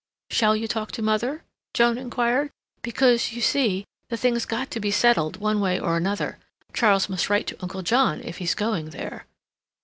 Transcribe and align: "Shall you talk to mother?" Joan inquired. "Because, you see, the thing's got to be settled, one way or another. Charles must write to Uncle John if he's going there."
"Shall 0.31 0.55
you 0.55 0.67
talk 0.67 0.91
to 0.93 1.03
mother?" 1.03 1.43
Joan 1.75 1.99
inquired. 1.99 2.49
"Because, 2.81 3.33
you 3.33 3.39
see, 3.39 3.85
the 4.09 4.17
thing's 4.17 4.47
got 4.47 4.71
to 4.71 4.79
be 4.79 4.89
settled, 4.89 5.37
one 5.37 5.59
way 5.61 5.79
or 5.79 5.95
another. 5.95 6.39
Charles 6.73 7.07
must 7.07 7.29
write 7.29 7.45
to 7.45 7.61
Uncle 7.61 7.83
John 7.83 8.19
if 8.23 8.37
he's 8.39 8.55
going 8.55 8.89
there." 8.89 9.27